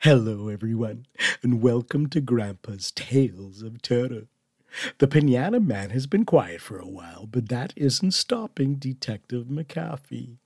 [0.00, 1.06] Hello, everyone,
[1.42, 4.26] and welcome to Grandpa's Tales of Terror.
[4.98, 10.36] The Pinata Man has been quiet for a while, but that isn't stopping Detective McAfee.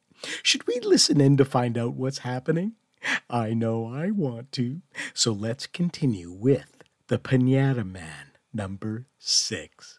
[0.44, 2.74] Should we listen in to find out what's happening?
[3.29, 4.82] I know I want to.
[5.12, 9.98] So let's continue with The Pinata Man, number six.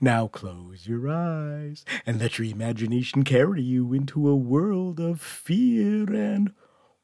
[0.00, 6.12] Now close your eyes and let your imagination carry you into a world of fear
[6.12, 6.52] and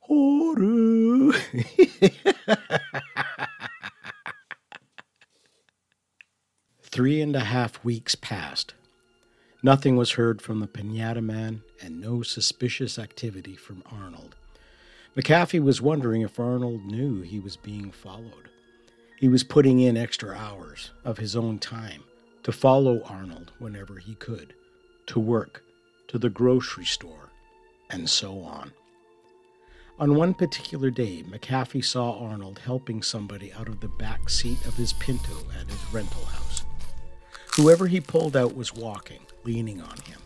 [0.03, 1.33] horror.
[6.83, 8.75] Three and a half weeks passed.
[9.63, 14.35] Nothing was heard from the Pinata Man and no suspicious activity from Arnold.
[15.17, 18.51] McAfee was wondering if Arnold knew he was being followed.
[19.19, 22.03] He was putting in extra hours of his own time
[22.43, 24.53] to follow Arnold whenever he could,
[25.07, 25.63] to work,
[26.09, 27.31] to the grocery store,
[27.89, 28.73] and so on.
[30.03, 34.75] On one particular day, McAfee saw Arnold helping somebody out of the back seat of
[34.75, 36.65] his Pinto at his rental house.
[37.55, 40.19] Whoever he pulled out was walking, leaning on him.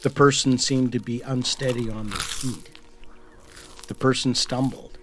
[0.00, 2.78] The person seemed to be unsteady on their feet.
[3.88, 4.96] The person stumbled,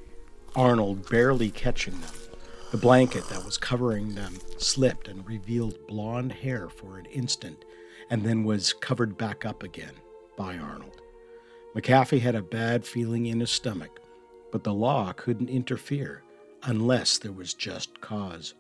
[0.55, 2.15] Arnold barely catching them.
[2.71, 7.63] The blanket that was covering them slipped and revealed blonde hair for an instant,
[8.09, 9.93] and then was covered back up again
[10.35, 11.00] by Arnold.
[11.75, 13.99] McAfee had a bad feeling in his stomach,
[14.51, 16.21] but the law couldn't interfere
[16.63, 18.53] unless there was just cause.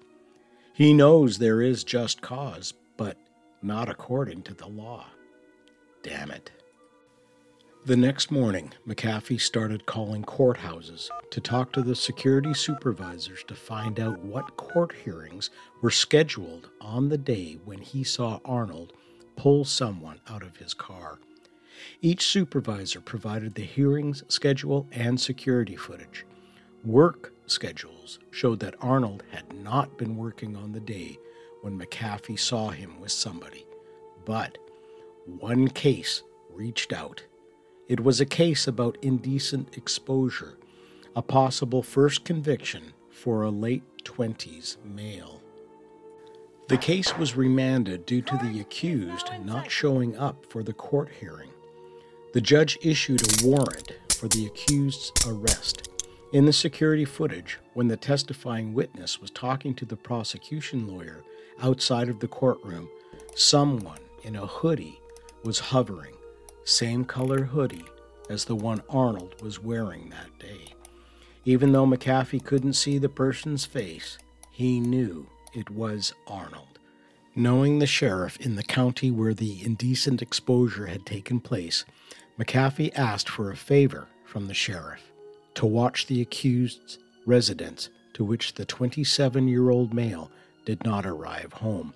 [0.73, 3.17] He knows there is just cause, but
[3.61, 5.05] not according to the law.
[6.03, 6.51] Damn it.
[7.83, 13.99] The next morning, McAfee started calling courthouses to talk to the security supervisors to find
[13.99, 15.49] out what court hearings
[15.81, 18.93] were scheduled on the day when he saw Arnold
[19.35, 21.19] pull someone out of his car.
[22.01, 26.25] Each supervisor provided the hearings schedule and security footage.
[26.83, 31.17] Work schedules showed that Arnold had not been working on the day
[31.61, 33.65] when McAfee saw him with somebody.
[34.25, 34.57] But
[35.25, 37.23] one case reached out.
[37.87, 40.57] It was a case about indecent exposure,
[41.15, 45.41] a possible first conviction for a late 20s male.
[46.67, 51.49] The case was remanded due to the accused not showing up for the court hearing.
[52.33, 55.89] The judge issued a warrant for the accused's arrest.
[56.31, 61.25] In the security footage, when the testifying witness was talking to the prosecution lawyer
[61.61, 62.87] outside of the courtroom,
[63.35, 64.97] someone in a hoodie
[65.43, 66.15] was hovering,
[66.63, 67.83] same color hoodie
[68.29, 70.73] as the one Arnold was wearing that day.
[71.43, 74.17] Even though McAfee couldn't see the person's face,
[74.51, 76.79] he knew it was Arnold.
[77.35, 81.83] Knowing the sheriff in the county where the indecent exposure had taken place,
[82.39, 85.11] McAfee asked for a favor from the sheriff
[85.55, 90.31] to watch the accused's residence, to which the 27 year old male
[90.65, 91.93] did not arrive home.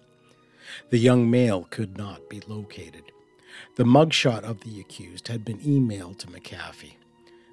[0.89, 3.03] The young male could not be located.
[3.75, 6.95] The mugshot of the accused had been emailed to McAfee.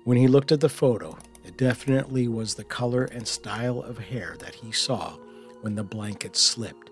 [0.04, 4.37] When he looked at the photo, it definitely was the color and style of hair
[4.41, 5.16] that he saw
[5.60, 6.91] when the blanket slipped.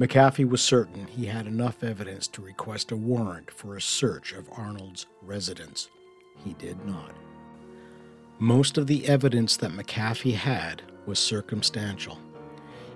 [0.00, 4.50] McAfee was certain he had enough evidence to request a warrant for a search of
[4.50, 5.88] Arnold's residence.
[6.44, 7.12] He did not.
[8.40, 12.18] Most of the evidence that McAfee had was circumstantial.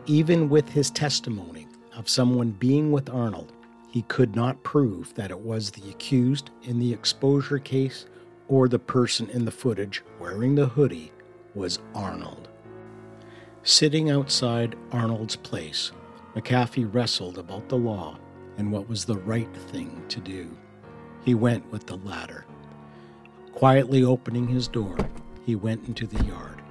[0.06, 3.52] Even with his testimony of someone being with Arnold,
[3.90, 8.06] he could not prove that it was the accused in the exposure case
[8.48, 11.12] or the person in the footage wearing the hoodie
[11.54, 12.48] was Arnold.
[13.62, 15.92] Sitting outside Arnold's place,
[16.38, 18.16] McAfee wrestled about the law
[18.58, 20.56] and what was the right thing to do.
[21.24, 22.44] He went with the latter.
[23.52, 24.96] Quietly opening his door,
[25.44, 26.62] he went into the yard.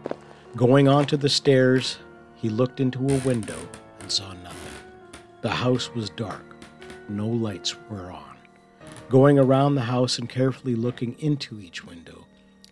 [0.56, 1.98] Going onto the stairs,
[2.36, 3.60] he looked into a window
[4.00, 4.74] and saw nothing.
[5.42, 6.56] The house was dark,
[7.10, 8.38] no lights were on.
[9.10, 12.26] Going around the house and carefully looking into each window,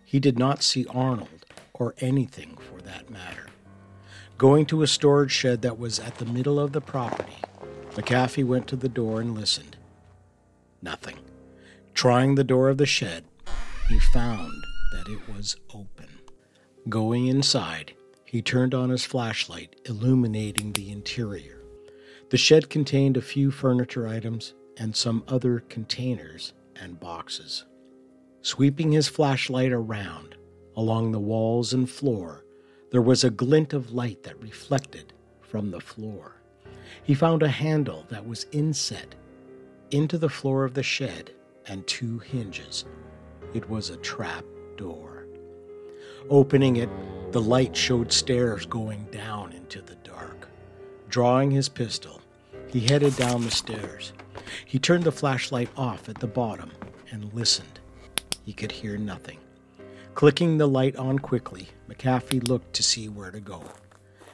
[0.06, 1.44] he did not see Arnold
[1.74, 3.48] or anything for that matter.
[4.38, 7.38] Going to a storage shed that was at the middle of the property,
[7.92, 9.78] McAfee went to the door and listened.
[10.82, 11.16] Nothing.
[11.94, 13.24] Trying the door of the shed,
[13.88, 14.52] he found
[14.92, 16.20] that it was open.
[16.86, 17.94] Going inside,
[18.26, 21.62] he turned on his flashlight, illuminating the interior.
[22.28, 27.64] The shed contained a few furniture items and some other containers and boxes.
[28.42, 30.36] Sweeping his flashlight around,
[30.76, 32.44] along the walls and floor,
[32.90, 36.36] there was a glint of light that reflected from the floor.
[37.02, 39.14] He found a handle that was inset
[39.90, 41.32] into the floor of the shed
[41.66, 42.84] and two hinges.
[43.54, 44.44] It was a trap
[44.76, 45.26] door.
[46.28, 46.90] Opening it,
[47.32, 50.48] The light showed stairs going down into the dark.
[51.08, 52.20] Drawing his pistol,
[52.68, 54.12] he headed down the stairs.
[54.64, 56.70] He turned the flashlight off at the bottom
[57.10, 57.80] and listened.
[58.44, 59.38] He could hear nothing.
[60.16, 63.62] Clicking the light on quickly, McAfee looked to see where to go.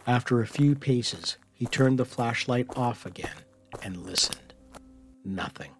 [0.06, 3.34] After a few paces, he turned the flashlight off again
[3.82, 4.54] and listened.
[5.24, 5.72] Nothing.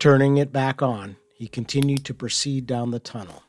[0.00, 3.44] Turning it back on, he continued to proceed down the tunnel.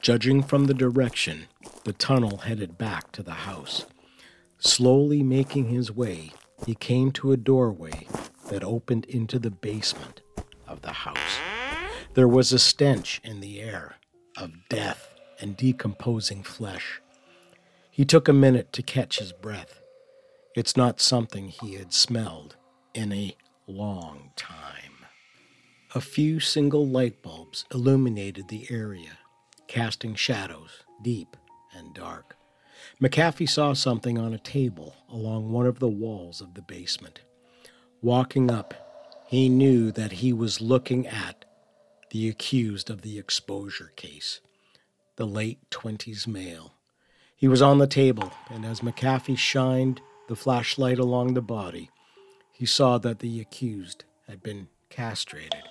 [0.00, 1.46] Judging from the direction,
[1.84, 3.86] the tunnel headed back to the house.
[4.58, 6.32] Slowly making his way,
[6.66, 8.08] he came to a doorway
[8.50, 10.22] that opened into the basement
[10.66, 11.38] of the house.
[12.14, 13.94] There was a stench in the air
[14.36, 17.00] of death and decomposing flesh.
[17.90, 19.80] He took a minute to catch his breath.
[20.54, 22.56] It's not something he had smelled
[22.94, 23.34] in a
[23.66, 24.92] long time.
[25.94, 29.18] A few single light bulbs illuminated the area,
[29.66, 31.36] casting shadows deep
[31.74, 32.36] and dark.
[33.00, 37.20] McAfee saw something on a table along one of the walls of the basement.
[38.02, 38.74] Walking up,
[39.26, 41.45] he knew that he was looking at
[42.16, 44.40] the accused of the exposure case,
[45.16, 46.72] the late 20s male.
[47.36, 51.90] He was on the table, and as McAfee shined the flashlight along the body,
[52.54, 55.62] he saw that the accused had been castrated,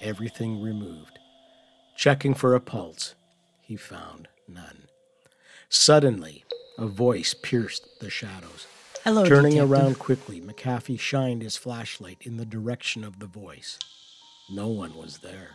[0.00, 1.20] everything removed.
[1.96, 3.14] Checking for a pulse,
[3.62, 4.88] he found none.
[5.68, 6.44] Suddenly,
[6.76, 8.66] a voice pierced the shadows.
[9.04, 9.70] Hello, Turning detective.
[9.70, 13.78] around quickly, McAfee shined his flashlight in the direction of the voice.
[14.50, 15.50] No one was there.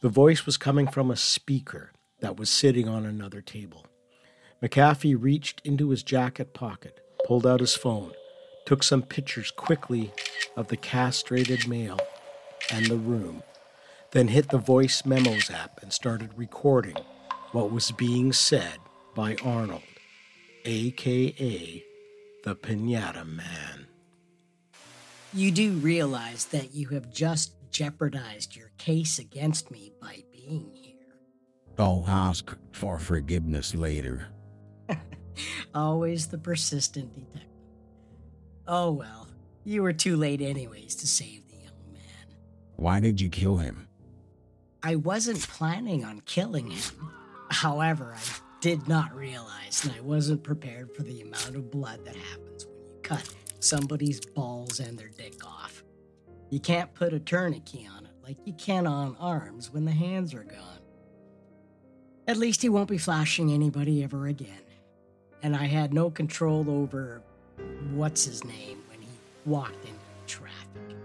[0.00, 3.86] The voice was coming from a speaker that was sitting on another table.
[4.62, 8.12] McAfee reached into his jacket pocket, pulled out his phone,
[8.64, 10.12] took some pictures quickly
[10.56, 11.98] of the castrated male
[12.70, 13.42] and the room,
[14.12, 16.96] then hit the voice memos app and started recording
[17.52, 18.78] what was being said
[19.14, 19.82] by Arnold,
[20.64, 21.84] aka
[22.44, 23.86] the Pinata Man.
[25.32, 30.94] You do realize that you have just jeopardized your case against me by being here.
[31.76, 34.28] I'll ask for forgiveness later.
[35.74, 37.50] Always the persistent detective.
[38.68, 39.26] Oh well,
[39.64, 42.36] you were too late anyways to save the young man.
[42.76, 43.88] Why did you kill him?
[44.84, 47.10] I wasn't planning on killing him.
[47.50, 48.22] However, I
[48.60, 52.76] did not realize and I wasn't prepared for the amount of blood that happens when
[52.76, 55.82] you cut somebody's balls and their dick off.
[56.54, 60.32] You can't put a tourniquet on it like you can on arms when the hands
[60.34, 60.78] are gone.
[62.28, 64.62] At least he won't be flashing anybody ever again.
[65.42, 67.24] And I had no control over
[67.90, 69.08] what's his name when he
[69.46, 69.98] walked into
[70.28, 70.96] traffic.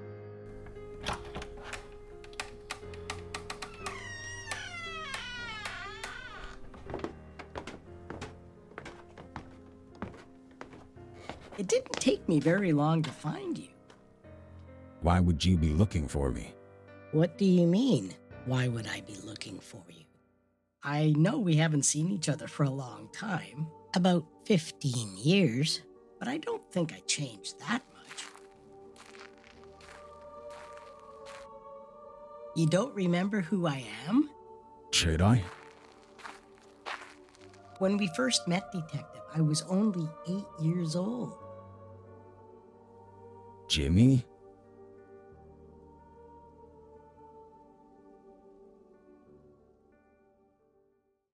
[11.57, 13.69] It didn't take me very long to find you.
[15.01, 16.53] Why would you be looking for me?
[17.11, 18.13] What do you mean?
[18.45, 20.03] Why would I be looking for you?
[20.83, 25.81] I know we haven't seen each other for a long time, about 15 years,
[26.19, 28.25] but I don't think I changed that much.
[32.55, 34.29] You don't remember who I am?
[34.91, 35.43] Should I?
[37.79, 41.37] When we first met, Detective, I was only eight years old.
[43.69, 44.25] Jimmy?